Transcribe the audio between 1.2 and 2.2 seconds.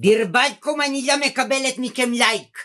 מקבלת מכם